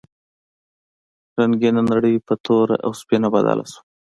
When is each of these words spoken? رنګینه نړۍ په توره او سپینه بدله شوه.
رنګینه 1.37 1.81
نړۍ 1.91 2.15
په 2.27 2.33
توره 2.45 2.75
او 2.85 2.91
سپینه 3.01 3.27
بدله 3.35 3.65
شوه. 3.71 3.81